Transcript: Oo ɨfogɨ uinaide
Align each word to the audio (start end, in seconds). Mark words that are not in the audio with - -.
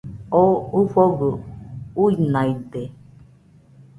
Oo 0.41 0.53
ɨfogɨ 0.79 1.29
uinaide 2.03 2.81